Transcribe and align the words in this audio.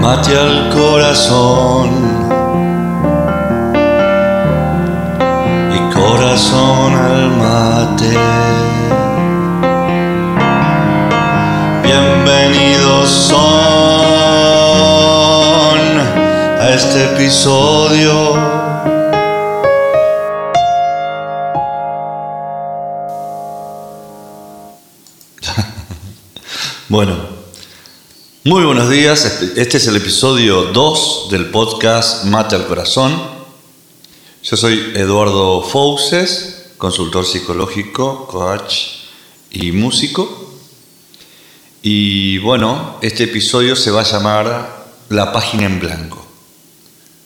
mate 0.00 0.36
al 0.36 0.70
corazón 0.70 1.90
y 5.74 5.78
corazón 5.94 6.94
al 6.94 7.30
mate. 7.36 8.16
Bienvenidos 11.82 13.10
son 13.10 13.40
a 16.60 16.70
este 16.74 17.04
episodio. 17.14 18.40
Bueno, 26.88 27.29
muy 28.44 28.64
buenos 28.64 28.88
días. 28.88 29.26
Este, 29.26 29.60
este 29.60 29.76
es 29.76 29.86
el 29.86 29.96
episodio 29.96 30.64
2 30.72 31.28
del 31.30 31.50
podcast 31.50 32.24
Mate 32.24 32.56
al 32.56 32.66
Corazón. 32.66 33.20
Yo 34.42 34.56
soy 34.56 34.92
Eduardo 34.94 35.62
Fouses, 35.62 36.70
consultor 36.78 37.26
psicológico, 37.26 38.26
coach 38.26 38.74
y 39.50 39.72
músico. 39.72 40.54
Y 41.82 42.38
bueno, 42.38 42.96
este 43.02 43.24
episodio 43.24 43.76
se 43.76 43.90
va 43.90 44.00
a 44.00 44.10
llamar 44.10 44.86
La 45.10 45.32
página 45.32 45.66
en 45.66 45.78
blanco. 45.78 46.24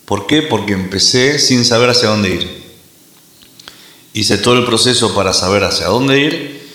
¿Por 0.06 0.26
qué? 0.26 0.42
Porque 0.42 0.72
empecé 0.72 1.38
sin 1.38 1.64
saber 1.64 1.90
hacia 1.90 2.08
dónde 2.08 2.30
ir. 2.30 2.64
Hice 4.14 4.38
todo 4.38 4.58
el 4.58 4.64
proceso 4.64 5.14
para 5.14 5.32
saber 5.32 5.62
hacia 5.62 5.86
dónde 5.86 6.18
ir 6.18 6.70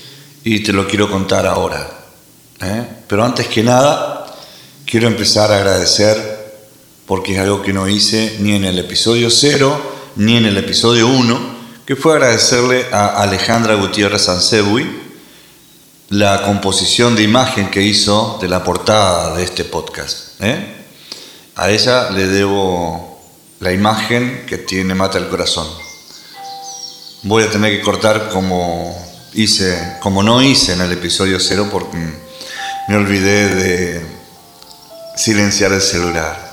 y 0.45 0.61
te 0.61 0.71
lo 0.71 0.87
quiero 0.87 1.11
contar 1.11 1.45
ahora. 1.45 2.05
¿eh? 2.61 2.87
Pero 3.07 3.23
antes 3.23 3.47
que 3.47 3.63
nada, 3.63 4.18
quiero 4.89 5.07
empezar 5.07 5.51
a 5.51 5.57
agradecer 5.57 6.17
porque 7.05 7.35
es 7.35 7.39
algo 7.39 7.61
que 7.61 7.73
no 7.73 7.87
hice 7.87 8.37
ni 8.39 8.55
en 8.55 8.65
el 8.65 8.79
episodio 8.79 9.29
0 9.29 9.79
ni 10.15 10.35
en 10.35 10.47
el 10.47 10.57
episodio 10.57 11.07
1, 11.07 11.39
que 11.85 11.95
fue 11.95 12.13
agradecerle 12.13 12.87
a 12.91 13.21
Alejandra 13.21 13.75
Gutiérrez 13.75 14.27
Ansebui 14.29 14.89
la 16.09 16.41
composición 16.41 17.15
de 17.15 17.21
imagen 17.21 17.69
que 17.69 17.83
hizo 17.83 18.39
de 18.41 18.47
la 18.47 18.63
portada 18.63 19.37
de 19.37 19.43
este 19.43 19.63
podcast. 19.63 20.41
¿eh? 20.41 20.75
A 21.55 21.69
ella 21.69 22.09
le 22.09 22.25
debo 22.25 23.21
la 23.59 23.71
imagen 23.71 24.45
que 24.47 24.57
tiene 24.57 24.95
Mata 24.95 25.19
el 25.19 25.27
Corazón. 25.27 25.67
Voy 27.23 27.43
a 27.43 27.51
tener 27.51 27.77
que 27.77 27.83
cortar 27.83 28.29
como 28.29 28.97
hice, 29.35 29.97
como 30.01 30.23
no 30.23 30.41
hice 30.41 30.73
en 30.73 30.81
el 30.81 30.91
episodio 30.91 31.39
0 31.39 31.69
porque 31.71 31.97
me 32.87 32.95
olvidé 32.95 33.53
de 33.53 34.18
silenciar 35.19 35.73
el 35.73 35.81
celular. 35.81 36.49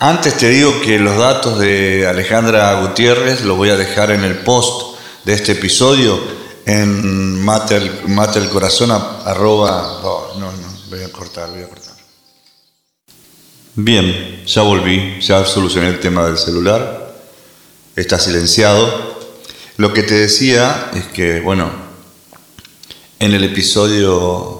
Antes 0.00 0.36
te 0.36 0.48
digo 0.48 0.80
que 0.80 0.98
los 0.98 1.16
datos 1.16 1.58
de 1.60 2.06
Alejandra 2.06 2.80
Gutiérrez 2.80 3.42
los 3.42 3.56
voy 3.56 3.70
a 3.70 3.76
dejar 3.76 4.10
en 4.10 4.24
el 4.24 4.38
post 4.38 4.98
de 5.24 5.34
este 5.34 5.52
episodio 5.52 6.20
en 6.66 7.44
mate 7.44 7.76
el, 7.76 8.48
corazón 8.50 8.90
arroba 8.90 10.00
no, 10.02 10.40
no, 10.40 10.52
no, 10.52 10.68
voy 10.90 11.02
a 11.02 11.12
cortar, 11.12 11.48
voy 11.50 11.62
a 11.62 11.68
cortar. 11.68 11.94
Bien, 13.76 14.44
ya 14.44 14.62
volví, 14.62 15.20
ya 15.20 15.44
solucioné 15.44 15.88
el 15.88 16.00
tema 16.00 16.26
del 16.26 16.38
celular, 16.38 17.14
está 17.94 18.18
silenciado. 18.18 19.16
Lo 19.76 19.92
que 19.92 20.02
te 20.02 20.14
decía 20.14 20.90
es 20.94 21.06
que, 21.06 21.40
bueno, 21.40 21.70
en 23.20 23.32
el 23.32 23.44
episodio 23.44 24.57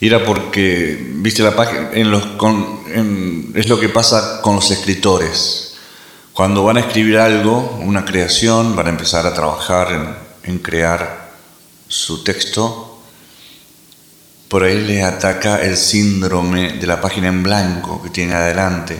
Y 0.00 0.08
era 0.08 0.24
porque, 0.24 1.12
viste, 1.18 1.44
la 1.44 1.54
página, 1.54 1.90
en 1.92 2.10
los, 2.10 2.24
es 3.54 3.68
lo 3.68 3.78
que 3.78 3.90
pasa 3.90 4.40
con 4.42 4.56
los 4.56 4.72
escritores 4.72 5.69
cuando 6.40 6.64
van 6.64 6.78
a 6.78 6.80
escribir 6.80 7.18
algo, 7.18 7.78
una 7.82 8.06
creación, 8.06 8.74
van 8.74 8.86
a 8.86 8.88
empezar 8.88 9.26
a 9.26 9.34
trabajar 9.34 10.16
en, 10.42 10.58
crear 10.60 11.32
su 11.86 12.24
texto, 12.24 12.98
por 14.48 14.64
ahí 14.64 14.86
les 14.86 15.04
ataca 15.04 15.60
el 15.60 15.76
síndrome 15.76 16.78
de 16.78 16.86
la 16.86 16.98
página 16.98 17.28
en 17.28 17.42
blanco 17.42 18.02
que 18.02 18.08
tiene 18.08 18.32
adelante 18.32 18.96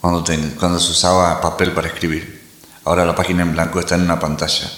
cuando, 0.00 0.24
cuando 0.58 0.80
se 0.80 0.90
usaba 0.90 1.40
papel 1.40 1.70
para 1.70 1.86
escribir. 1.86 2.42
Ahora 2.82 3.04
la 3.04 3.14
página 3.14 3.42
en 3.42 3.52
blanco 3.52 3.78
está 3.78 3.94
en 3.94 4.00
una 4.00 4.18
pantalla. 4.18 4.68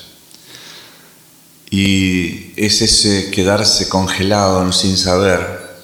Y 1.71 2.53
es 2.57 2.83
ese 2.83 3.31
quedarse 3.31 3.89
congelado 3.89 4.71
sin 4.71 4.99
saber 4.99 5.79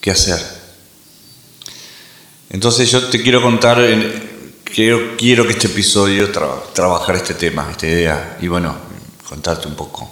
qué 0.00 0.10
hacer. 0.10 0.44
Entonces 2.48 2.90
yo 2.90 3.06
te 3.10 3.22
quiero 3.22 3.40
contar 3.40 3.78
quiero, 4.74 5.16
quiero 5.16 5.46
que 5.46 5.52
este 5.52 5.66
episodio 5.66 6.30
trabajar 6.72 7.16
este 7.16 7.34
tema, 7.34 7.68
esta 7.70 7.86
idea, 7.86 8.38
y 8.40 8.48
bueno, 8.48 8.76
contarte 9.28 9.68
un 9.68 9.74
poco. 9.74 10.10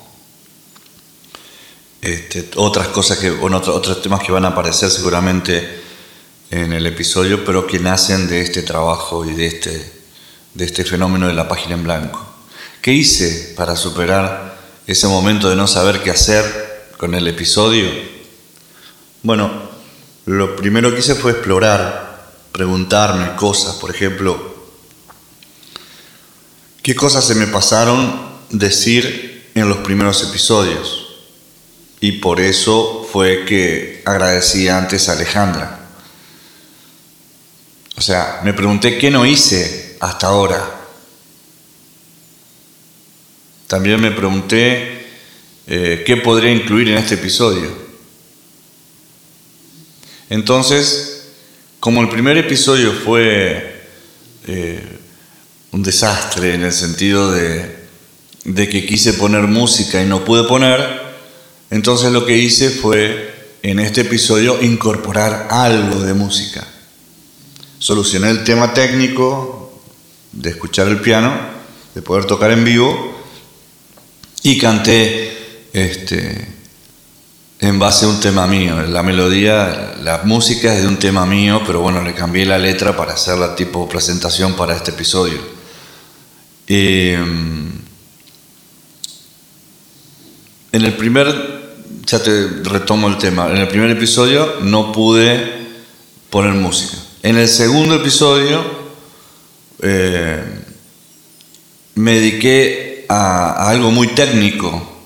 Este, 2.00 2.50
otras 2.56 2.88
cosas 2.88 3.18
que, 3.18 3.30
bueno, 3.30 3.58
otros 3.58 4.02
temas 4.02 4.22
que 4.22 4.32
van 4.32 4.44
a 4.44 4.48
aparecer 4.48 4.90
seguramente 4.90 5.82
en 6.50 6.72
el 6.72 6.86
episodio, 6.86 7.44
pero 7.44 7.66
que 7.66 7.78
nacen 7.78 8.28
de 8.28 8.40
este 8.40 8.62
trabajo 8.62 9.24
y 9.24 9.34
de 9.34 9.46
este, 9.46 9.92
de 10.54 10.64
este 10.64 10.84
fenómeno 10.84 11.26
de 11.26 11.34
la 11.34 11.48
página 11.48 11.74
en 11.74 11.84
blanco. 11.84 12.24
¿Qué 12.80 12.92
hice 12.92 13.54
para 13.56 13.76
superar 13.76 14.56
ese 14.86 15.08
momento 15.08 15.50
de 15.50 15.56
no 15.56 15.66
saber 15.66 16.02
qué 16.02 16.10
hacer 16.10 16.92
con 16.96 17.14
el 17.14 17.26
episodio? 17.26 17.86
Bueno, 19.22 19.50
lo 20.26 20.56
primero 20.56 20.92
que 20.92 21.00
hice 21.00 21.16
fue 21.16 21.32
explorar 21.32 22.07
preguntarme 22.52 23.36
cosas, 23.36 23.76
por 23.76 23.90
ejemplo, 23.90 24.56
qué 26.82 26.94
cosas 26.94 27.24
se 27.24 27.34
me 27.34 27.46
pasaron 27.46 28.28
decir 28.50 29.50
en 29.54 29.68
los 29.68 29.78
primeros 29.78 30.22
episodios. 30.22 31.06
Y 32.00 32.12
por 32.12 32.40
eso 32.40 33.06
fue 33.10 33.44
que 33.44 34.02
agradecí 34.04 34.68
antes 34.68 35.08
a 35.08 35.12
Alejandra. 35.12 35.80
O 37.96 38.00
sea, 38.00 38.40
me 38.44 38.54
pregunté 38.54 38.98
qué 38.98 39.10
no 39.10 39.26
hice 39.26 39.96
hasta 40.00 40.28
ahora. 40.28 40.78
También 43.66 44.00
me 44.00 44.12
pregunté 44.12 45.06
eh, 45.66 46.04
qué 46.06 46.16
podría 46.16 46.52
incluir 46.52 46.88
en 46.88 46.98
este 46.98 47.14
episodio. 47.14 47.70
Entonces, 50.30 51.07
como 51.88 52.02
el 52.02 52.10
primer 52.10 52.36
episodio 52.36 52.92
fue 52.92 53.86
eh, 54.46 54.98
un 55.72 55.82
desastre 55.82 56.52
en 56.52 56.62
el 56.64 56.72
sentido 56.74 57.32
de, 57.32 57.76
de 58.44 58.68
que 58.68 58.84
quise 58.84 59.14
poner 59.14 59.44
música 59.44 60.02
y 60.02 60.06
no 60.06 60.22
pude 60.22 60.44
poner, 60.44 60.86
entonces 61.70 62.12
lo 62.12 62.26
que 62.26 62.36
hice 62.36 62.68
fue 62.68 63.54
en 63.62 63.78
este 63.78 64.02
episodio 64.02 64.62
incorporar 64.62 65.48
algo 65.50 66.00
de 66.00 66.12
música. 66.12 66.62
Solucioné 67.78 68.28
el 68.32 68.44
tema 68.44 68.74
técnico 68.74 69.80
de 70.32 70.50
escuchar 70.50 70.88
el 70.88 71.00
piano, 71.00 71.34
de 71.94 72.02
poder 72.02 72.26
tocar 72.26 72.50
en 72.50 72.66
vivo 72.66 73.18
y 74.42 74.58
canté 74.58 75.38
este, 75.72 76.48
en 77.60 77.78
base 77.78 78.04
a 78.04 78.08
un 78.08 78.20
tema 78.20 78.46
mío. 78.46 78.82
La 78.82 79.02
melodía, 79.02 79.94
la 80.02 80.22
música 80.24 80.74
es 80.74 80.82
de 80.82 80.88
un 80.88 80.98
tema 80.98 81.26
mío, 81.26 81.62
pero 81.66 81.80
bueno, 81.80 82.02
le 82.02 82.14
cambié 82.14 82.46
la 82.46 82.58
letra 82.58 82.96
para 82.96 83.14
hacer 83.14 83.38
la 83.38 83.54
tipo 83.54 83.88
presentación 83.88 84.54
para 84.54 84.76
este 84.76 84.90
episodio. 84.92 85.38
Eh, 86.66 87.14
en 90.70 90.84
el 90.84 90.92
primer, 90.94 91.76
ya 92.06 92.22
te 92.22 92.48
retomo 92.64 93.08
el 93.08 93.16
tema, 93.16 93.50
en 93.50 93.56
el 93.56 93.68
primer 93.68 93.90
episodio 93.90 94.56
no 94.60 94.92
pude 94.92 95.58
poner 96.30 96.52
música. 96.54 96.96
En 97.22 97.36
el 97.36 97.48
segundo 97.48 97.96
episodio 97.96 98.62
eh, 99.82 100.44
me 101.94 102.14
dediqué 102.14 103.06
a, 103.08 103.68
algo 103.68 103.90
muy 103.90 104.08
técnico, 104.08 104.97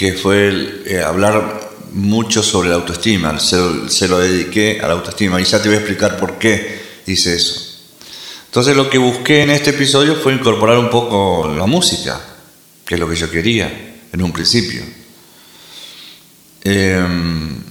que 0.00 0.14
fue 0.14 0.82
eh, 0.86 1.02
hablar 1.02 1.60
mucho 1.92 2.42
sobre 2.42 2.70
la 2.70 2.76
autoestima, 2.76 3.38
se, 3.38 4.08
lo 4.08 4.18
dediqué 4.18 4.80
a 4.80 4.86
la 4.88 4.94
autoestima 4.94 5.38
y 5.38 5.44
ya 5.44 5.60
te 5.60 5.68
voy 5.68 5.76
a 5.76 5.80
explicar 5.80 6.16
por 6.16 6.38
qué 6.38 7.02
hice 7.06 7.36
eso. 7.36 7.82
Entonces 8.46 8.74
lo 8.74 8.88
que 8.88 8.96
busqué 8.96 9.42
en 9.42 9.50
este 9.50 9.70
episodio 9.70 10.14
fue 10.14 10.32
incorporar 10.32 10.78
un 10.78 10.88
poco 10.88 11.54
la 11.54 11.66
música, 11.66 12.18
que 12.86 12.94
es 12.94 13.00
lo 13.00 13.10
que 13.10 13.14
yo 13.14 13.30
quería 13.30 13.98
en 14.10 14.22
un 14.22 14.32
principio. 14.32 14.80
Em, 16.64 17.62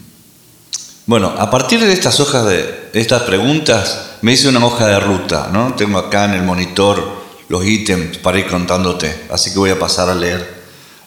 bueno, 1.07 1.33
a 1.35 1.49
partir 1.49 1.79
de 1.79 1.91
estas 1.91 2.19
hojas 2.19 2.45
de 2.45 2.91
estas 2.93 3.23
preguntas, 3.23 4.17
me 4.21 4.33
hice 4.33 4.49
una 4.49 4.63
hoja 4.63 4.85
de 4.85 4.99
ruta, 4.99 5.49
¿no? 5.51 5.73
Tengo 5.73 5.97
acá 5.97 6.25
en 6.25 6.33
el 6.33 6.43
monitor 6.43 7.23
los 7.47 7.65
ítems 7.65 8.19
para 8.19 8.37
ir 8.37 8.45
contándote, 8.45 9.21
así 9.31 9.51
que 9.51 9.57
voy 9.57 9.71
a 9.71 9.79
pasar 9.79 10.09
a 10.09 10.13
leer 10.13 10.58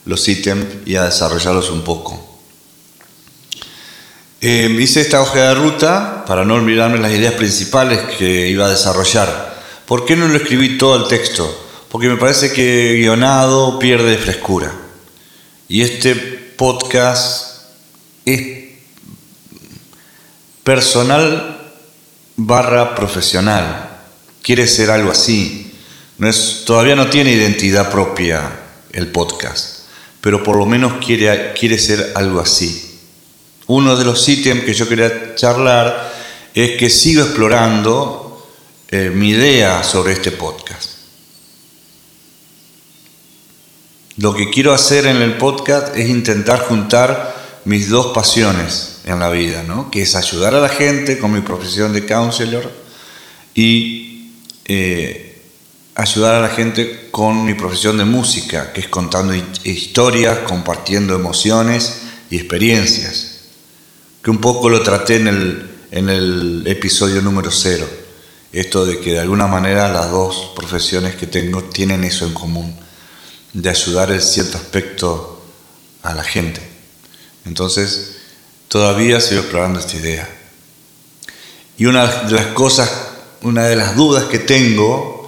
los 0.04 0.28
ítems 0.28 0.66
y 0.86 0.96
a 0.96 1.04
desarrollarlos 1.04 1.70
un 1.70 1.82
poco. 1.82 2.32
Eh, 4.40 4.76
hice 4.80 5.00
esta 5.00 5.20
hoja 5.20 5.48
de 5.48 5.54
ruta 5.54 6.24
para 6.26 6.44
no 6.44 6.54
olvidarme 6.54 6.98
las 6.98 7.12
ideas 7.12 7.34
principales 7.34 8.00
que 8.18 8.48
iba 8.48 8.66
a 8.66 8.70
desarrollar. 8.70 9.62
¿Por 9.86 10.04
qué 10.04 10.16
no 10.16 10.26
lo 10.26 10.36
escribí 10.36 10.78
todo 10.78 10.96
el 10.96 11.08
texto? 11.08 11.68
Porque 11.88 12.08
me 12.08 12.16
parece 12.16 12.52
que 12.52 12.94
guionado 12.98 13.78
pierde 13.78 14.16
frescura. 14.16 14.72
Y 15.68 15.82
este 15.82 16.14
podcast 16.14 17.66
es 18.24 18.62
personal 20.64 21.72
barra 22.36 22.94
profesional. 22.94 23.90
Quiere 24.42 24.66
ser 24.66 24.90
algo 24.90 25.10
así. 25.10 25.72
No 26.18 26.28
es, 26.28 26.64
todavía 26.64 26.96
no 26.96 27.08
tiene 27.08 27.32
identidad 27.32 27.90
propia 27.90 28.60
el 28.92 29.08
podcast, 29.08 29.71
pero 30.22 30.42
por 30.42 30.56
lo 30.56 30.64
menos 30.64 31.04
quiere, 31.04 31.52
quiere 31.52 31.76
ser 31.78 32.12
algo 32.14 32.40
así. 32.40 33.00
Uno 33.66 33.96
de 33.96 34.04
los 34.04 34.26
ítems 34.28 34.64
que 34.64 34.72
yo 34.72 34.88
quería 34.88 35.34
charlar 35.34 36.12
es 36.54 36.78
que 36.78 36.88
sigo 36.88 37.22
explorando 37.24 38.48
eh, 38.88 39.10
mi 39.10 39.30
idea 39.30 39.82
sobre 39.82 40.12
este 40.12 40.30
podcast. 40.30 40.90
Lo 44.18 44.32
que 44.32 44.48
quiero 44.48 44.72
hacer 44.72 45.06
en 45.06 45.16
el 45.16 45.38
podcast 45.38 45.96
es 45.96 46.08
intentar 46.08 46.60
juntar 46.60 47.60
mis 47.64 47.88
dos 47.88 48.08
pasiones 48.14 49.00
en 49.04 49.18
la 49.18 49.30
vida, 49.30 49.64
¿no? 49.64 49.90
que 49.90 50.02
es 50.02 50.14
ayudar 50.14 50.54
a 50.54 50.60
la 50.60 50.68
gente 50.68 51.18
con 51.18 51.32
mi 51.32 51.40
profesión 51.40 51.92
de 51.92 52.06
counselor 52.06 52.70
y 53.54 54.30
eh, 54.66 55.31
ayudar 55.94 56.36
a 56.36 56.40
la 56.40 56.48
gente 56.48 57.08
con 57.10 57.44
mi 57.44 57.54
profesión 57.54 57.98
de 57.98 58.04
música, 58.04 58.72
que 58.72 58.80
es 58.80 58.88
contando 58.88 59.34
historias, 59.64 60.38
compartiendo 60.40 61.14
emociones 61.14 62.02
y 62.30 62.36
experiencias 62.36 63.32
que 64.22 64.30
un 64.30 64.38
poco 64.38 64.68
lo 64.68 64.82
traté 64.82 65.16
en 65.16 65.26
el, 65.26 65.70
en 65.90 66.08
el 66.08 66.62
episodio 66.66 67.20
número 67.20 67.50
cero. 67.50 67.86
Esto 68.52 68.86
de 68.86 69.00
que 69.00 69.12
de 69.12 69.20
alguna 69.20 69.46
manera 69.46 69.92
las 69.92 70.10
dos 70.10 70.52
profesiones 70.54 71.16
que 71.16 71.26
tengo 71.26 71.64
tienen 71.64 72.04
eso 72.04 72.26
en 72.26 72.34
común, 72.34 72.76
de 73.52 73.68
ayudar 73.68 74.12
en 74.12 74.20
cierto 74.20 74.58
aspecto 74.58 75.42
a 76.02 76.14
la 76.14 76.22
gente. 76.22 76.60
Entonces, 77.44 78.18
todavía 78.68 79.20
sigo 79.20 79.40
explorando 79.40 79.80
esta 79.80 79.96
idea. 79.96 80.28
Y 81.76 81.86
una 81.86 82.06
de 82.06 82.32
las 82.32 82.46
cosas, 82.48 82.90
una 83.42 83.64
de 83.64 83.74
las 83.74 83.96
dudas 83.96 84.24
que 84.24 84.38
tengo 84.38 85.21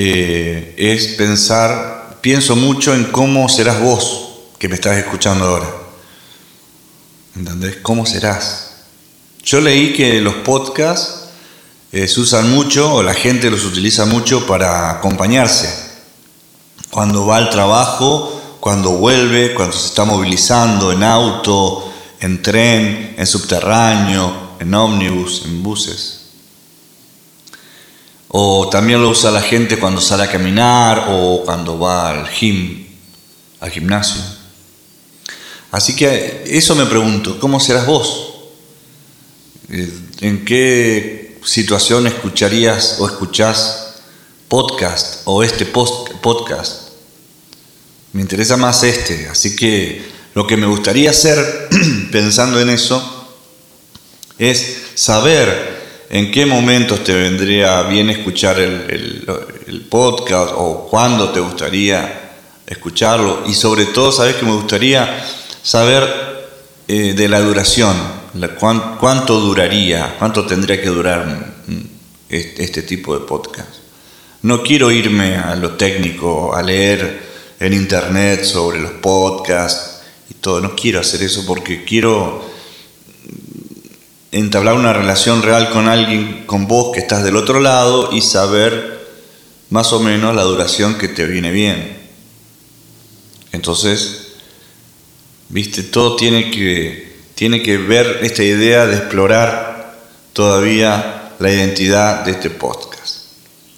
eh, 0.00 0.74
es 0.78 1.08
pensar, 1.08 2.18
pienso 2.20 2.54
mucho 2.54 2.94
en 2.94 3.06
cómo 3.06 3.48
serás 3.48 3.80
vos 3.80 4.28
que 4.56 4.68
me 4.68 4.76
estás 4.76 4.96
escuchando 4.96 5.44
ahora. 5.44 5.68
¿Entendés? 7.34 7.78
¿Cómo 7.82 8.06
serás? 8.06 8.70
Yo 9.42 9.60
leí 9.60 9.92
que 9.92 10.20
los 10.20 10.34
podcasts 10.34 11.30
eh, 11.90 12.06
se 12.06 12.20
usan 12.20 12.50
mucho, 12.50 12.94
o 12.94 13.02
la 13.02 13.14
gente 13.14 13.50
los 13.50 13.64
utiliza 13.64 14.04
mucho 14.04 14.46
para 14.46 14.90
acompañarse. 14.90 15.68
Cuando 16.90 17.26
va 17.26 17.38
al 17.38 17.50
trabajo, 17.50 18.40
cuando 18.60 18.90
vuelve, 18.92 19.52
cuando 19.52 19.76
se 19.76 19.86
está 19.86 20.04
movilizando 20.04 20.92
en 20.92 21.02
auto, 21.02 21.92
en 22.20 22.40
tren, 22.40 23.16
en 23.18 23.26
subterráneo, 23.26 24.50
en 24.60 24.74
ómnibus, 24.74 25.42
en 25.44 25.62
buses. 25.62 26.27
O 28.28 28.68
también 28.68 29.00
lo 29.00 29.10
usa 29.10 29.30
la 29.30 29.40
gente 29.40 29.78
cuando 29.78 30.00
sale 30.00 30.24
a 30.24 30.30
caminar 30.30 31.06
o 31.10 31.42
cuando 31.44 31.78
va 31.78 32.10
al 32.10 32.28
gym, 32.28 32.86
al 33.60 33.70
gimnasio. 33.70 34.20
Así 35.70 35.96
que 35.96 36.44
eso 36.46 36.74
me 36.74 36.86
pregunto, 36.86 37.38
¿cómo 37.38 37.60
serás 37.60 37.86
vos? 37.86 38.34
Eh, 39.70 39.92
¿En 40.20 40.44
qué 40.44 41.38
situación 41.44 42.06
escucharías 42.06 42.96
o 42.98 43.06
escuchás 43.06 43.94
podcast 44.48 45.22
o 45.24 45.42
este 45.42 45.66
podcast? 45.66 46.88
Me 48.12 48.22
interesa 48.22 48.56
más 48.56 48.82
este, 48.82 49.28
así 49.28 49.54
que 49.56 50.02
lo 50.34 50.46
que 50.46 50.56
me 50.56 50.66
gustaría 50.66 51.10
hacer 51.10 51.68
pensando 52.12 52.60
en 52.60 52.70
eso 52.70 53.28
es 54.38 54.78
saber 54.94 55.77
en 56.10 56.30
qué 56.30 56.46
momentos 56.46 57.04
te 57.04 57.14
vendría 57.14 57.82
bien 57.82 58.10
escuchar 58.10 58.58
el, 58.58 59.86
podcast 59.90 60.52
o 60.54 60.86
cuándo 60.90 61.30
te 61.30 61.40
gustaría 61.40 62.30
escucharlo 62.66 63.44
y 63.46 63.54
sobre 63.54 63.86
todo, 63.86 64.12
¿sabes 64.12 64.36
que 64.36 64.44
me 64.44 64.52
gustaría 64.52 65.24
saber 65.62 66.28
eh, 66.86 67.14
de 67.14 67.28
la 67.28 67.40
duración, 67.40 67.94
cuánto 68.58 69.40
duraría, 69.40 70.16
cuánto 70.18 70.46
tendría 70.46 70.80
que 70.80 70.88
durar 70.88 71.54
este, 72.28 72.82
tipo 72.82 73.18
de 73.18 73.26
podcast. 73.26 73.68
No 74.42 74.62
quiero 74.62 74.90
irme 74.90 75.36
a 75.36 75.54
lo 75.54 75.72
técnico, 75.72 76.54
a 76.54 76.62
leer 76.62 77.20
en 77.60 77.72
internet 77.74 78.44
sobre 78.44 78.80
los 78.80 78.92
podcasts 78.92 80.00
y 80.30 80.34
todo, 80.34 80.60
no 80.60 80.74
quiero 80.74 81.00
hacer 81.00 81.22
eso 81.22 81.44
porque 81.46 81.84
quiero 81.84 82.47
entablar 84.32 84.74
una 84.74 84.92
relación 84.92 85.42
real 85.42 85.70
con 85.70 85.88
alguien, 85.88 86.44
con 86.46 86.66
vos 86.66 86.92
que 86.94 87.00
estás 87.00 87.24
del 87.24 87.36
otro 87.36 87.60
lado 87.60 88.10
y 88.12 88.20
saber 88.20 88.98
más 89.70 89.92
o 89.92 90.00
menos 90.00 90.34
la 90.34 90.42
duración 90.42 90.96
que 90.98 91.08
te 91.08 91.26
viene 91.26 91.50
bien. 91.50 91.98
Entonces, 93.52 94.28
¿Viste? 95.48 95.82
Todo 95.82 96.16
tiene 96.16 96.50
que, 96.50 97.16
tiene 97.34 97.62
que 97.62 97.78
ver 97.78 98.20
esta 98.22 98.42
idea 98.42 98.86
de 98.86 98.96
explorar 98.96 99.98
todavía 100.34 101.32
la 101.38 101.50
identidad 101.50 102.24
de 102.24 102.32
este 102.32 102.50
podcast. 102.50 103.28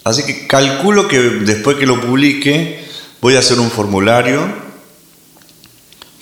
Así 0.02 0.24
que 0.24 0.48
calculo 0.48 1.06
que 1.06 1.18
después 1.18 1.76
que 1.76 1.86
lo 1.86 2.00
publique 2.00 2.84
voy 3.20 3.36
a 3.36 3.38
hacer 3.38 3.60
un 3.60 3.70
formulario 3.70 4.70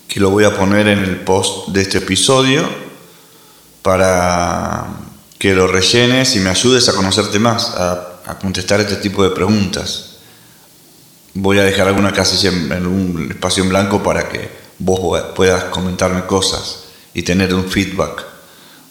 que 0.07 0.21
lo 0.21 0.31
voy 0.31 0.45
a 0.45 0.57
poner 0.57 0.89
en 0.89 0.99
el 0.99 1.17
post 1.21 1.69
de 1.69 1.83
este 1.83 1.99
episodio 1.99 2.69
para 3.83 4.87
que 5.39 5.55
lo 5.55 5.67
rellenes 5.67 6.35
y 6.37 6.41
me 6.41 6.51
ayudes 6.51 6.89
a 6.89 6.95
conocerte 6.95 7.39
más, 7.39 7.71
a, 7.77 8.05
contestar 8.41 8.81
este 8.81 8.97
tipo 8.97 9.25
de 9.25 9.31
preguntas. 9.31 10.17
Voy 11.33 11.59
a 11.59 11.63
dejar 11.63 11.89
alguna 11.89 12.13
casilla 12.13 12.51
en 12.51 12.87
un 12.87 13.29
espacio 13.31 13.63
en 13.63 13.71
blanco 13.71 14.03
para 14.03 14.29
que 14.29 14.51
vos 14.79 15.23
puedas 15.35 15.65
comentarme 15.65 16.27
cosas 16.27 16.85
y 17.15 17.23
tener 17.23 17.55
un 17.55 17.69
feedback, 17.69 18.25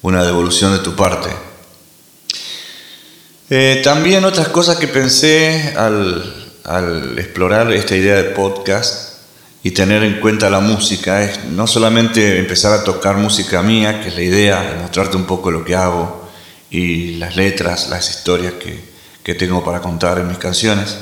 una 0.02 0.24
devolución 0.24 0.74
de 0.74 0.80
tu 0.80 0.96
parte. 0.96 1.30
Eh, 3.50 3.82
también 3.84 4.26
otras 4.26 4.50
cosas 4.50 4.78
que 4.78 4.88
pensé 4.88 5.74
al, 5.78 7.16
explorar 7.18 7.72
esta 7.72 7.96
idea 7.96 8.16
de 8.16 8.32
podcast 8.32 9.17
y 9.64 9.72
tener 9.72 10.04
en 10.04 10.20
cuenta 10.20 10.50
la 10.50 10.60
música 10.60 11.24
es 11.24 11.46
no 11.46 11.68
solamente 11.68 12.40
empezar 12.40 12.74
a 12.74 12.84
tocar 12.84 13.18
música 13.18 13.62
mía, 13.62 14.02
que 14.02 14.10
es 14.10 14.16
la 14.16 14.22
idea, 14.22 14.62
de 14.62 14.80
mostrarte 14.82 15.18
un 15.18 15.26
poco 15.26 15.52
lo 15.52 15.66
que 15.66 15.76
hago 15.76 16.30
y 16.70 17.16
las 17.16 17.36
letras, 17.36 17.90
las 17.90 18.10
historias 18.10 18.54
que 19.24 19.36
tengo 19.36 19.64
para 19.64 19.82
contar 19.82 20.20
en 20.20 20.28
mis 20.28 20.38
canciones, 20.38 20.96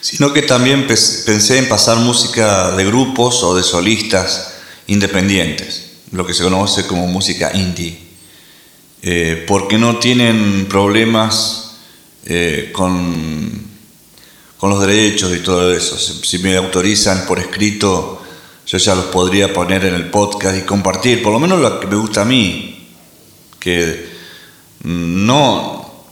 sino 0.00 0.32
que 0.32 0.42
también 0.42 0.86
pensé 0.86 1.58
en 1.58 1.68
pasar 1.68 1.98
música 1.98 2.70
de 2.72 2.84
grupos 2.86 3.42
o 3.42 3.54
de 3.54 3.62
solistas 3.62 4.54
independientes, 4.86 5.98
lo 6.12 6.26
que 6.26 6.34
se 6.34 6.42
conoce 6.42 6.86
como 6.86 7.06
música 7.06 7.50
indie, 7.54 7.98
eh, 9.02 9.44
porque 9.46 9.78
no 9.78 9.98
tienen 9.98 10.66
problemas 10.68 11.76
eh, 12.24 12.70
con, 12.72 13.69
con 14.60 14.68
los 14.68 14.86
derechos 14.86 15.34
y 15.34 15.40
todo 15.40 15.72
eso. 15.72 15.96
Si 15.96 16.38
me 16.38 16.54
autorizan 16.54 17.26
por 17.26 17.38
escrito, 17.38 18.22
yo 18.66 18.76
ya 18.76 18.94
los 18.94 19.06
podría 19.06 19.54
poner 19.54 19.86
en 19.86 19.94
el 19.94 20.10
podcast 20.10 20.58
y 20.58 20.62
compartir, 20.62 21.22
por 21.22 21.32
lo 21.32 21.40
menos 21.40 21.60
lo 21.60 21.80
que 21.80 21.86
me 21.86 21.96
gusta 21.96 22.22
a 22.22 22.24
mí, 22.26 22.88
que 23.58 24.06
no, 24.82 26.04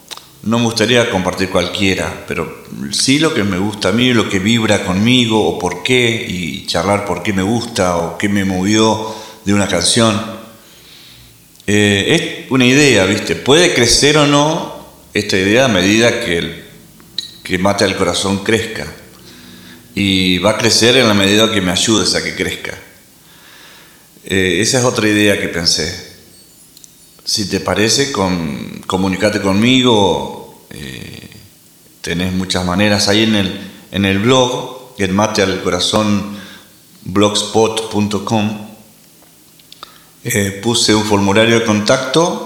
no 0.42 0.58
me 0.58 0.64
gustaría 0.64 1.10
compartir 1.10 1.50
cualquiera, 1.50 2.24
pero 2.26 2.64
sí 2.90 3.18
lo 3.18 3.34
que 3.34 3.44
me 3.44 3.58
gusta 3.58 3.90
a 3.90 3.92
mí, 3.92 4.14
lo 4.14 4.30
que 4.30 4.38
vibra 4.38 4.82
conmigo 4.82 5.46
o 5.46 5.58
por 5.58 5.82
qué, 5.82 6.26
y 6.26 6.66
charlar 6.66 7.04
por 7.04 7.22
qué 7.22 7.34
me 7.34 7.42
gusta 7.42 7.98
o 7.98 8.16
qué 8.16 8.30
me 8.30 8.46
movió 8.46 9.14
de 9.44 9.52
una 9.52 9.68
canción. 9.68 10.18
Eh, 11.66 12.46
es 12.46 12.50
una 12.50 12.64
idea, 12.64 13.04
¿viste? 13.04 13.36
Puede 13.36 13.74
crecer 13.74 14.16
o 14.16 14.26
no 14.26 14.78
esta 15.12 15.36
idea 15.36 15.66
a 15.66 15.68
medida 15.68 16.24
que, 16.24 16.38
el, 16.38 16.67
que 17.48 17.56
Mate 17.56 17.84
al 17.84 17.96
Corazón 17.96 18.44
crezca. 18.44 18.86
Y 19.94 20.36
va 20.38 20.50
a 20.50 20.58
crecer 20.58 20.98
en 20.98 21.08
la 21.08 21.14
medida 21.14 21.50
que 21.50 21.62
me 21.62 21.72
ayudes 21.72 22.14
a 22.14 22.22
que 22.22 22.34
crezca. 22.34 22.78
Eh, 24.26 24.58
esa 24.60 24.80
es 24.80 24.84
otra 24.84 25.08
idea 25.08 25.40
que 25.40 25.48
pensé. 25.48 26.12
Si 27.24 27.48
te 27.48 27.60
parece, 27.60 28.12
con, 28.12 28.82
comunicate 28.86 29.40
conmigo. 29.40 30.66
Eh, 30.68 31.30
tenés 32.02 32.34
muchas 32.34 32.66
maneras 32.66 33.08
ahí 33.08 33.22
en 33.22 33.34
el, 33.34 33.60
en 33.92 34.04
el 34.04 34.18
blog, 34.18 34.94
el 34.98 35.14
mate 35.14 35.40
al 35.40 35.62
corazón 35.62 36.36
blogspot.com. 37.04 38.68
Eh, 40.24 40.60
puse 40.62 40.94
un 40.94 41.04
formulario 41.04 41.60
de 41.60 41.64
contacto 41.64 42.44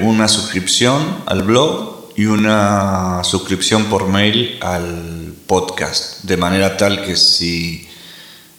una 0.00 0.28
suscripción 0.28 1.24
al 1.26 1.42
blog 1.42 2.01
y 2.16 2.26
una 2.26 3.22
suscripción 3.24 3.84
por 3.86 4.08
mail 4.08 4.58
al 4.60 5.34
podcast, 5.46 6.22
de 6.24 6.36
manera 6.36 6.76
tal 6.76 7.04
que 7.04 7.16
si 7.16 7.88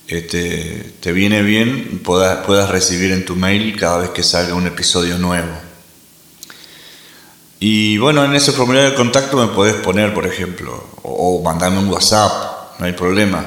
eh, 0.07 0.93
te, 0.99 1.11
viene 1.11 1.41
bien 1.41 2.01
puedas, 2.03 2.45
puedas 2.45 2.69
recibir 2.69 3.11
en 3.11 3.25
tu 3.25 3.35
mail 3.35 3.75
cada 3.77 3.99
vez 3.99 4.09
que 4.09 4.23
salga 4.23 4.55
un 4.55 4.67
episodio 4.67 5.17
nuevo. 5.17 5.51
Y 7.59 7.97
bueno, 7.97 8.25
en 8.25 8.35
ese 8.35 8.51
formulario 8.51 8.89
de 8.89 8.95
contacto 8.95 9.37
me 9.37 9.53
puedes 9.53 9.75
poner, 9.75 10.13
por 10.13 10.27
ejemplo, 10.27 10.85
o, 11.03 11.41
mandarme 11.41 11.79
un 11.79 11.87
WhatsApp, 11.87 12.79
no 12.79 12.85
hay 12.85 12.93
problema. 12.93 13.45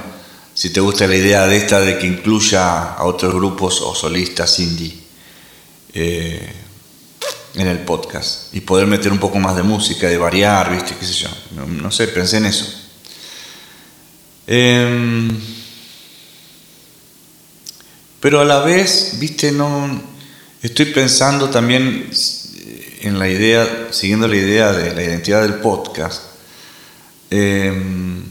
Si 0.55 0.71
te 0.71 0.81
gusta 0.81 1.07
la 1.07 1.17
idea 1.17 1.47
de 1.47 1.59
esta 1.59 1.81
de 1.81 1.99
que 1.99 2.07
incluya 2.07 2.95
a 2.95 3.05
otros 3.05 3.35
grupos 3.35 3.83
o 3.83 3.95
solistas 3.95 4.59
indie. 4.59 4.97
Eh, 5.93 6.66
en 7.57 7.67
el 7.67 7.79
podcast 7.81 8.55
y 8.55 8.61
poder 8.61 8.87
meter 8.87 9.11
un 9.11 9.19
poco 9.19 9.39
más 9.39 9.57
de 9.57 9.63
música, 9.63 10.09
de 10.09 10.19
variar, 10.19 10.71
¿viste? 10.71 10.95
¿Qué 10.99 11.07
sé 11.07 11.15
yo? 11.15 11.29
No, 11.67 11.91
sé, 11.91 12.09
pensé 12.09 12.37
en 12.37 12.47
eso. 12.47 12.67
Em, 14.47 15.37
pero 18.21 18.41
a 18.41 18.45
la 18.45 18.61
vez, 18.61 19.17
¿viste? 19.19 19.53
No, 19.53 20.03
estoy 20.63 20.87
pensando 20.87 21.49
también 21.49 22.11
en 23.01 23.19
la 23.19 23.29
idea, 23.29 23.89
siguiendo 23.91 24.29
la 24.29 24.37
idea 24.37 24.73
de 24.73 24.95
la 24.95 25.03
identidad 25.03 25.43
del 25.43 25.55
podcast. 25.55 26.23
Em, 27.31 28.23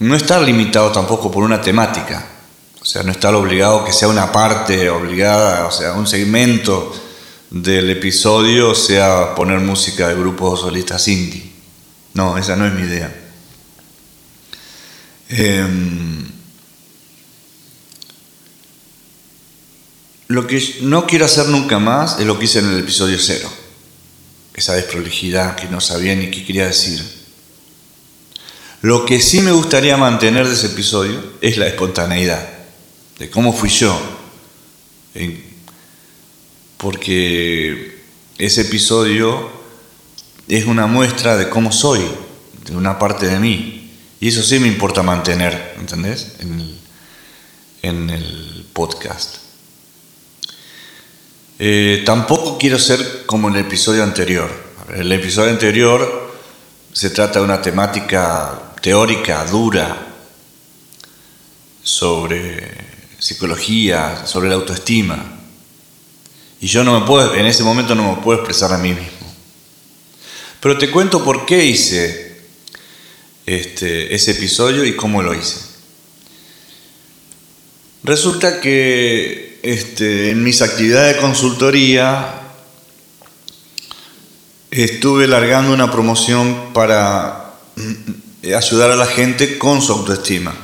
no 0.00 0.16
estar 0.16 0.42
limitado 0.42 0.90
tampoco 0.90 1.30
por 1.30 1.44
una 1.44 1.60
temática. 1.60 2.26
O 2.80 2.84
sea, 2.84 3.02
no 3.02 3.12
estar 3.12 3.34
obligado 3.34 3.84
que 3.84 3.92
sea 3.92 4.08
una 4.08 4.32
parte 4.32 4.88
obligada, 4.90 5.66
o 5.66 5.70
sea, 5.70 5.92
un 5.92 6.06
segmento 6.06 7.09
del 7.50 7.90
episodio 7.90 8.74
sea 8.74 9.34
poner 9.34 9.58
música 9.58 10.08
de 10.08 10.14
grupos 10.14 10.60
solistas 10.60 11.08
indie. 11.08 11.50
No, 12.14 12.38
esa 12.38 12.56
no 12.56 12.66
es 12.66 12.72
mi 12.72 12.82
idea. 12.82 13.14
Em, 15.28 16.26
lo 20.28 20.46
que 20.46 20.78
no 20.82 21.06
quiero 21.06 21.24
hacer 21.24 21.46
nunca 21.46 21.78
más 21.78 22.18
es 22.18 22.26
lo 22.26 22.38
que 22.38 22.44
hice 22.44 22.60
en 22.60 22.70
el 22.70 22.78
episodio 22.78 23.18
cero. 23.18 23.50
Esa 24.54 24.74
desprolijidad 24.74 25.56
que 25.56 25.68
no 25.68 25.80
sabía 25.80 26.14
ni 26.14 26.30
qué 26.30 26.44
quería 26.44 26.66
decir. 26.66 27.02
Lo 28.82 29.04
que 29.04 29.20
sí 29.20 29.40
me 29.40 29.52
gustaría 29.52 29.96
mantener 29.96 30.46
de 30.46 30.54
ese 30.54 30.66
episodio 30.66 31.34
es 31.40 31.58
la 31.58 31.66
espontaneidad, 31.66 32.48
de 33.18 33.28
cómo 33.28 33.52
fui 33.52 33.68
yo, 33.68 34.00
porque 36.80 38.00
ese 38.38 38.62
episodio 38.62 39.50
es 40.48 40.64
una 40.64 40.86
muestra 40.86 41.36
de 41.36 41.50
cómo 41.50 41.72
soy, 41.72 42.00
de 42.64 42.74
una 42.74 42.98
parte 42.98 43.26
de 43.26 43.38
mí. 43.38 43.92
Y 44.18 44.28
eso 44.28 44.42
sí 44.42 44.58
me 44.58 44.68
importa 44.68 45.02
mantener, 45.02 45.74
¿entendés? 45.78 46.36
En 47.82 48.10
el, 48.10 48.66
podcast. 48.72 49.36
Eh, 51.58 52.02
tampoco 52.06 52.56
quiero 52.56 52.78
ser 52.78 53.26
como 53.26 53.48
el 53.48 53.56
episodio 53.56 54.02
anterior. 54.02 54.48
El 54.94 55.12
episodio 55.12 55.50
anterior 55.50 56.34
se 56.92 57.10
trata 57.10 57.40
de 57.40 57.44
una 57.44 57.60
temática 57.60 58.74
teórica, 58.80 59.44
dura, 59.44 60.06
sobre 61.82 62.72
psicología, 63.18 64.24
sobre 64.24 64.48
la 64.48 64.54
autoestima. 64.54 65.39
Y 66.60 66.66
yo 66.66 66.84
no 66.84 67.00
me 67.00 67.06
puedo, 67.06 67.34
en 67.34 67.46
ese 67.46 67.62
momento 67.62 67.94
no 67.94 68.16
me 68.16 68.22
puedo 68.22 68.40
expresar 68.40 68.72
a 68.72 68.78
mí 68.78 68.90
mismo. 68.90 69.34
Pero 70.60 70.76
te 70.76 70.90
cuento 70.90 71.24
por 71.24 71.46
qué 71.46 71.64
hice 71.64 72.36
este, 73.46 74.14
ese 74.14 74.32
episodio 74.32 74.84
y 74.84 74.94
cómo 74.94 75.22
lo 75.22 75.34
hice. 75.34 75.58
Resulta 78.02 78.60
que 78.60 79.58
este, 79.62 80.30
en 80.30 80.42
mis 80.42 80.62
actividades 80.62 81.16
de 81.16 81.20
consultoría 81.20 82.40
estuve 84.70 85.26
largando 85.26 85.72
una 85.72 85.90
promoción 85.90 86.72
para 86.72 87.54
mm, 87.76 88.52
ayudar 88.54 88.90
a 88.90 88.96
la 88.96 89.06
gente 89.06 89.58
con 89.58 89.82
su 89.82 89.92
autoestima. 89.92 90.54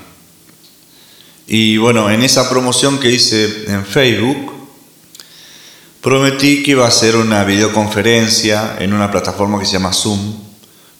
Y 1.47 1.77
bueno, 1.77 2.11
en 2.11 2.23
esa 2.23 2.49
promoción 2.49 2.99
que 2.99 3.11
hice 3.11 3.65
en 3.67 3.85
Facebook, 3.85 4.56
Prometí 6.07 6.63
que 6.63 6.71
iba 6.71 6.85
a 6.85 6.89
hacer 6.89 7.17
una 7.17 7.43
videoconferencia 7.43 8.77
en 8.79 8.93
una 8.93 9.11
plataforma 9.11 9.59
que 9.59 9.67
se 9.67 9.73
llama 9.73 9.93
Zoom. 9.93 10.37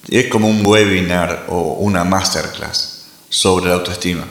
Es 0.09 0.27
como 0.27 0.49
un 0.49 0.67
webinar 0.67 1.47
o 1.49 1.75
una 1.75 2.03
masterclass 2.03 3.05
sobre 3.29 3.67
la 3.67 3.75
autoestima. 3.75 4.25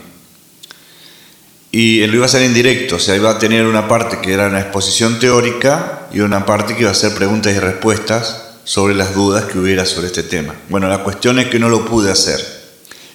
Y 1.71 2.05
lo 2.05 2.15
iba 2.15 2.23
a 2.23 2.25
hacer 2.25 2.41
en 2.41 2.53
directo, 2.53 2.97
o 2.97 2.99
sea, 2.99 3.15
iba 3.15 3.29
a 3.29 3.39
tener 3.39 3.65
una 3.65 3.87
parte 3.87 4.19
que 4.19 4.33
era 4.33 4.47
una 4.47 4.59
exposición 4.59 5.17
teórica 5.17 6.09
y 6.11 6.19
una 6.19 6.45
parte 6.45 6.75
que 6.75 6.81
iba 6.81 6.91
a 6.91 6.93
ser 6.93 7.13
preguntas 7.13 7.55
y 7.55 7.59
respuestas 7.59 8.41
sobre 8.65 8.95
las 8.95 9.15
dudas 9.15 9.45
que 9.45 9.57
hubiera 9.57 9.85
sobre 9.85 10.07
este 10.07 10.23
tema. 10.23 10.55
Bueno, 10.67 10.89
la 10.89 11.05
cuestión 11.05 11.39
es 11.39 11.47
que 11.47 11.57
no 11.57 11.69
lo 11.69 11.85
pude 11.85 12.11
hacer. 12.11 12.45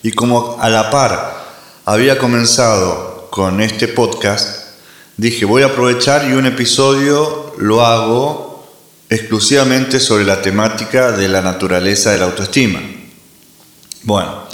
Y 0.02 0.12
como 0.12 0.57
a 0.62 0.71
la 0.71 0.88
par 0.88 1.45
había 1.85 2.17
comenzado 2.17 3.29
con 3.31 3.61
este 3.61 3.87
podcast, 3.87 4.60
dije, 5.21 5.45
voy 5.45 5.62
a 5.62 5.67
aprovechar 5.67 6.31
y 6.31 6.33
un 6.33 6.47
episodio 6.47 7.55
lo 7.59 7.85
hago 7.85 8.67
exclusivamente 9.11 10.00
sobre 10.00 10.25
la 10.25 10.41
temática 10.41 11.12
de 11.12 11.29
la 11.29 11.43
naturaleza 11.43 12.12
de 12.12 12.19
la 12.19 12.25
autoestima. 12.25 12.81
Bueno, 14.05 14.45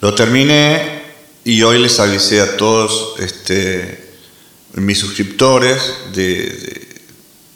lo 0.00 0.14
terminé 0.14 1.02
y 1.44 1.60
hoy 1.60 1.80
les 1.80 2.00
avisé 2.00 2.40
a 2.40 2.56
todos 2.56 3.16
este, 3.18 4.14
mis 4.72 4.98
suscriptores, 4.98 5.82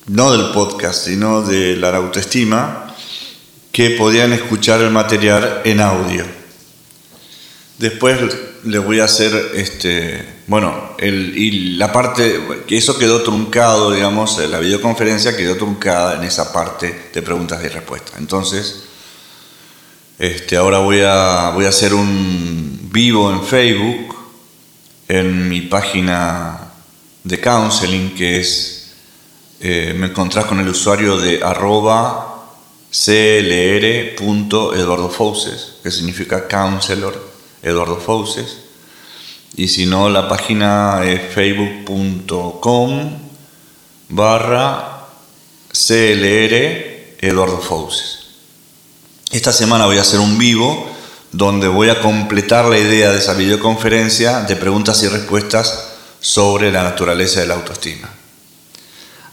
no 0.09 0.33
del 0.33 0.53
podcast, 0.53 1.07
sino 1.07 1.41
de 1.41 1.77
la 1.77 1.97
autoestima, 1.97 2.95
que 3.73 3.91
podían 3.91 4.35
escuchar 4.35 4.83
el 4.83 4.91
material 4.91 5.63
en 5.65 5.81
audio. 5.81 6.27
Después 7.79 8.21
les 8.65 8.85
voy 8.85 9.01
a 9.01 9.05
hacer, 9.05 9.53
este, 9.55 10.25
bueno, 10.47 10.95
el, 10.99 11.37
y 11.37 11.77
la 11.77 11.93
parte, 11.93 12.41
que 12.67 12.77
eso 12.77 12.99
quedó 12.99 13.23
truncado, 13.23 13.93
digamos, 13.93 14.39
la 14.49 14.59
videoconferencia 14.59 15.37
quedó 15.37 15.57
truncada 15.57 16.17
en 16.17 16.25
esa 16.25 16.53
parte 16.53 17.11
de 17.13 17.23
preguntas 17.23 17.63
y 17.65 17.69
respuestas. 17.69 18.19
Entonces, 18.19 18.85
este, 20.19 20.57
ahora 20.57 20.79
voy 20.79 21.01
a, 21.01 21.51
voy 21.55 21.67
a 21.67 21.69
hacer 21.69 21.95
un 21.95 22.89
vivo 22.93 23.31
en 23.31 23.45
Facebook, 23.45 24.17
en 25.09 25.49
mi 25.49 25.63
página 25.63 26.73
de 27.23 27.41
counseling, 27.41 28.15
que 28.15 28.41
es, 28.41 28.93
eh, 29.61 29.95
me 29.97 30.07
encontrás 30.07 30.47
con 30.47 30.61
el 30.61 30.69
usuario 30.69 31.19
de 31.19 31.43
arroba 31.43 32.31
que 35.83 35.91
significa 35.91 36.47
counselor 36.47 37.34
Eduardo 37.65 37.97
Fauces. 37.97 38.59
Y 39.57 39.69
si 39.69 39.87
no, 39.87 40.09
la 40.11 40.29
página 40.29 41.03
es 41.05 41.21
facebook.com 41.33 43.19
barra 44.09 45.07
CLR 45.73 47.17
Eduardo 47.21 47.59
Fouses. 47.59 48.27
Esta 49.31 49.53
semana 49.53 49.87
voy 49.87 49.99
a 49.99 50.03
hacer 50.03 50.21
un 50.21 50.39
vivo 50.39 50.89
donde 51.33 51.67
voy 51.67 51.89
a 51.89 52.01
completar 52.01 52.67
la 52.67 52.79
idea 52.79 53.11
de 53.11 53.19
esa 53.19 53.35
videoconferencia 53.35 54.43
de 54.43 54.55
preguntas 54.55 55.03
y 55.03 55.09
respuestas 55.09 55.89
sobre 56.21 56.71
la 56.71 56.85
naturaleza 56.85 57.41
de 57.41 57.47
la 57.47 57.55
autoestima. 57.55 58.09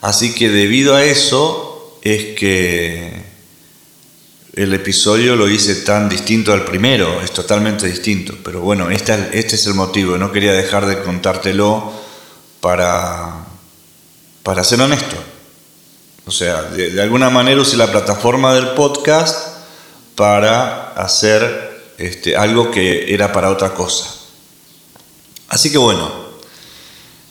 Así 0.01 0.33
que 0.33 0.50
debido 0.50 0.95
a 0.95 1.03
eso 1.03 2.00
es 2.01 2.35
que 2.38 3.20
el 4.53 4.74
episodio 4.74 5.36
lo 5.36 5.48
hice 5.48 5.75
tan 5.75 6.10
distinto 6.10 6.51
al 6.51 6.65
primero, 6.65 7.22
es 7.22 7.31
totalmente 7.31 7.88
distinto, 7.88 8.36
pero 8.43 8.60
bueno, 8.60 8.89
este, 8.89 9.29
es 9.38 9.65
el 9.65 9.75
motivo, 9.75 10.17
no 10.17 10.31
quería 10.31 10.51
dejar 10.51 10.86
de 10.86 11.01
contártelo 11.01 11.91
para, 12.60 13.46
para 14.43 14.63
ser 14.63 14.81
honesto. 14.81 15.15
O 16.25 16.31
sea, 16.31 16.63
de, 16.63 17.01
alguna 17.01 17.29
manera 17.29 17.62
usé 17.62 17.77
la 17.77 17.91
plataforma 17.91 18.53
del 18.53 18.70
podcast 18.70 19.60
para 20.15 20.91
hacer 20.93 21.93
este, 21.98 22.36
algo 22.36 22.72
que 22.72 23.13
era 23.13 23.31
para 23.31 23.50
otra 23.50 23.74
cosa. 23.74 24.13
Así 25.48 25.72
que 25.72 25.77
bueno, 25.77 26.12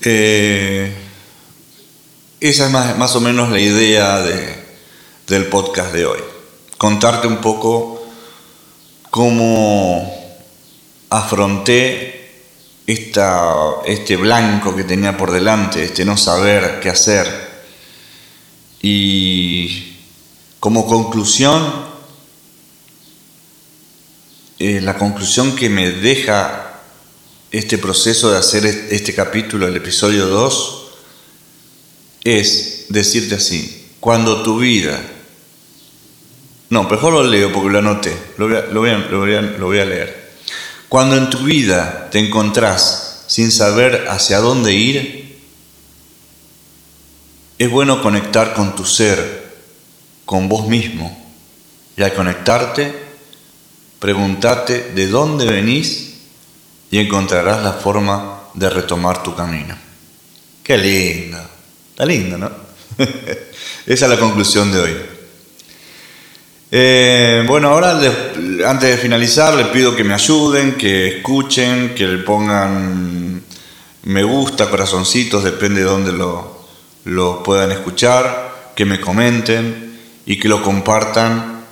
eh, 0.02 0.92
esa 2.40 2.66
es 2.66 2.96
más, 2.98 3.14
o 3.14 3.20
menos 3.20 3.50
la 3.50 3.60
idea 3.60 4.22
del 5.26 5.46
podcast 5.46 5.92
de 5.92 6.06
hoy. 6.06 6.39
Contarte 6.80 7.26
un 7.26 7.42
poco 7.42 8.02
cómo 9.10 10.10
afronté 11.10 12.46
esta, 12.86 13.52
este 13.84 14.16
blanco 14.16 14.74
que 14.74 14.84
tenía 14.84 15.14
por 15.14 15.30
delante, 15.30 15.84
este 15.84 16.06
no 16.06 16.16
saber 16.16 16.80
qué 16.80 16.88
hacer. 16.88 17.26
Y 18.80 19.98
como 20.58 20.86
conclusión, 20.86 21.70
eh, 24.58 24.80
la 24.80 24.96
conclusión 24.96 25.54
que 25.54 25.68
me 25.68 25.90
deja 25.90 26.80
este 27.50 27.76
proceso 27.76 28.30
de 28.30 28.38
hacer 28.38 28.64
este 28.64 29.14
capítulo, 29.14 29.68
el 29.68 29.76
episodio 29.76 30.28
2, 30.28 30.86
es 32.24 32.86
decirte 32.88 33.34
así, 33.34 33.86
cuando 34.00 34.42
tu 34.42 34.60
vida... 34.60 35.18
No, 36.70 36.84
mejor 36.84 37.12
lo 37.12 37.22
leo 37.22 37.52
porque 37.52 37.70
lo 37.70 37.78
anoté, 37.78 38.16
lo 38.38 38.48
voy 38.48 38.56
a, 38.90 38.98
lo 38.98 39.66
voy 39.66 39.78
a 39.78 39.84
leer. 39.84 40.30
Cuando 40.88 41.16
en 41.16 41.28
tu 41.30 41.38
vida 41.38 42.08
te 42.10 42.18
encontrás 42.18 43.24
sin 43.26 43.52
saber 43.52 44.06
hacia 44.08 44.38
dónde 44.38 44.72
ir, 44.72 45.38
es 47.58 47.70
bueno 47.70 48.02
conectar 48.02 48.54
con 48.54 48.74
tu 48.74 48.84
ser, 48.84 49.54
con 50.24 50.48
vos 50.48 50.66
mismo. 50.66 51.16
Y 51.96 52.02
al 52.02 52.14
conectarte, 52.14 53.10
Pregúntate 54.00 54.92
de 54.94 55.08
dónde 55.08 55.44
venís 55.44 56.14
y 56.90 56.98
encontrarás 56.98 57.62
la 57.62 57.74
forma 57.74 58.44
de 58.54 58.70
retomar 58.70 59.22
tu 59.22 59.36
camino. 59.36 59.76
Qué 60.64 60.78
lindo. 60.78 61.38
Está 61.90 62.06
lindo, 62.06 62.38
¿no? 62.38 62.50
Esa 63.86 64.06
es 64.06 64.10
la 64.10 64.18
conclusión 64.18 64.72
de 64.72 64.80
hoy. 64.80 64.96
Eh, 66.72 67.44
bueno, 67.48 67.70
ahora 67.70 67.98
antes 68.66 68.90
de 68.90 68.96
finalizar 68.96 69.54
les 69.54 69.66
pido 69.68 69.96
que 69.96 70.04
me 70.04 70.14
ayuden, 70.14 70.76
que 70.76 71.16
escuchen, 71.16 71.94
que 71.96 72.06
le 72.06 72.18
pongan 72.18 73.42
me 74.04 74.22
gusta, 74.22 74.70
corazoncitos, 74.70 75.44
depende 75.44 75.80
de 75.80 75.86
dónde 75.86 76.12
lo, 76.12 76.66
lo 77.04 77.42
puedan 77.42 77.70
escuchar, 77.72 78.72
que 78.74 78.84
me 78.84 79.00
comenten 79.00 79.98
y 80.24 80.38
que 80.38 80.48
lo 80.48 80.62
compartan 80.62 81.64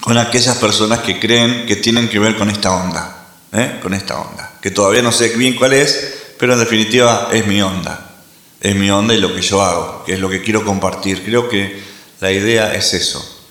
con 0.00 0.16
aquellas 0.18 0.56
personas 0.56 1.00
que 1.00 1.18
creen 1.20 1.66
que 1.66 1.76
tienen 1.76 2.08
que 2.08 2.18
ver 2.18 2.36
con 2.36 2.48
esta 2.48 2.74
onda, 2.74 3.28
¿eh? 3.52 3.78
con 3.82 3.92
esta 3.92 4.18
onda, 4.18 4.58
que 4.62 4.70
todavía 4.70 5.02
no 5.02 5.12
sé 5.12 5.36
bien 5.36 5.54
cuál 5.56 5.74
es, 5.74 6.34
pero 6.38 6.54
en 6.54 6.60
definitiva 6.60 7.28
es 7.32 7.46
mi 7.46 7.60
onda, 7.60 8.22
es 8.60 8.74
mi 8.74 8.90
onda 8.90 9.14
y 9.14 9.18
lo 9.18 9.34
que 9.34 9.42
yo 9.42 9.62
hago, 9.62 10.04
es 10.06 10.18
lo 10.18 10.30
que 10.30 10.42
quiero 10.42 10.64
compartir. 10.64 11.22
Creo 11.24 11.48
que 11.48 11.82
la 12.20 12.32
idea 12.32 12.74
es 12.74 12.94
eso, 12.94 13.41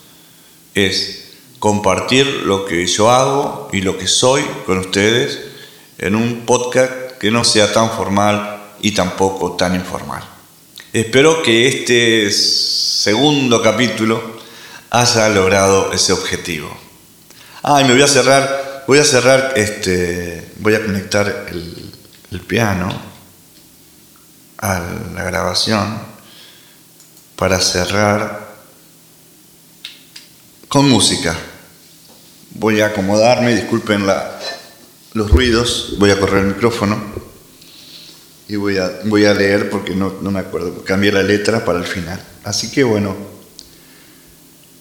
es 0.73 1.33
compartir 1.59 2.25
lo 2.43 2.65
que 2.65 2.87
yo 2.87 3.11
hago 3.11 3.69
y 3.71 3.81
lo 3.81 3.97
que 3.97 4.07
soy 4.07 4.43
con 4.65 4.79
ustedes 4.79 5.39
en 5.97 6.15
un 6.15 6.45
podcast 6.45 6.91
que 7.19 7.29
no 7.29 7.43
sea 7.43 7.71
tan 7.71 7.91
formal 7.91 8.73
y 8.81 8.91
tampoco 8.91 9.53
tan 9.53 9.75
informal. 9.75 10.23
Espero 10.91 11.43
que 11.43 11.67
este 11.67 12.31
segundo 12.31 13.61
capítulo 13.61 14.39
haya 14.89 15.29
logrado 15.29 15.93
ese 15.93 16.13
objetivo. 16.13 16.75
Ah, 17.63 17.79
y 17.81 17.85
me 17.85 17.93
voy 17.93 18.01
a 18.01 18.07
cerrar, 18.07 18.83
voy 18.87 18.97
a 18.97 19.05
cerrar, 19.05 19.53
este, 19.55 20.51
voy 20.57 20.73
a 20.73 20.83
conectar 20.83 21.45
el, 21.49 21.91
el 22.31 22.39
piano 22.41 22.91
a 24.57 24.79
la 25.13 25.23
grabación 25.23 25.99
para 27.35 27.59
cerrar 27.59 28.40
con 30.71 30.89
música. 30.89 31.35
Voy 32.51 32.79
a 32.79 32.87
acomodarme, 32.87 33.53
disculpen 33.53 34.07
los 35.13 35.29
ruidos, 35.29 35.95
voy 35.97 36.11
a 36.11 36.17
correr 36.17 36.45
el 36.45 36.53
micrófono 36.53 36.97
y 38.47 38.55
voy 38.55 38.77
a, 38.77 39.33
leer 39.33 39.69
porque 39.69 39.93
no, 39.93 40.13
no 40.21 40.31
me 40.31 40.39
acuerdo, 40.39 40.81
cambié 40.85 41.11
la 41.11 41.23
letra 41.23 41.65
para 41.65 41.77
el 41.77 41.85
final. 41.85 42.23
Así 42.45 42.71
que 42.71 42.85
bueno, 42.85 43.17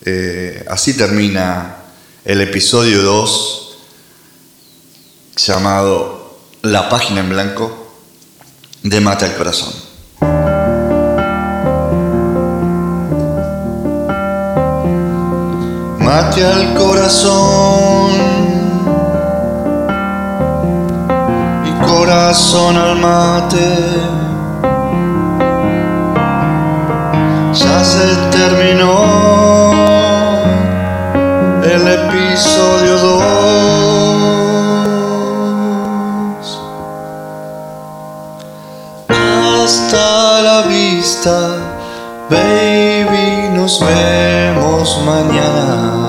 eh, 0.04 0.64
así 0.70 0.96
termina 0.96 1.78
el 2.24 2.40
episodio 2.40 3.02
2 3.02 3.78
llamado 5.38 6.38
La 6.62 6.88
página 6.88 7.18
en 7.18 7.30
blanco 7.30 7.96
de 8.84 9.00
Mata 9.00 9.26
el 9.26 9.34
Corazón. 9.34 9.89
Mate 16.10 16.44
al 16.44 16.74
corazón 16.74 18.10
y 21.64 21.70
corazón 21.86 22.76
al 22.76 22.96
mate. 22.96 23.76
Ya 27.52 27.84
se 27.84 28.08
terminó 28.32 29.72
el 31.62 31.86
episodio 31.86 32.98
2. 32.98 33.22
Hasta 39.62 40.42
la 40.42 40.62
vista, 40.62 41.38
baby, 42.28 43.50
nos 43.54 43.78
vemos 43.78 44.98
mañana. 45.06 45.99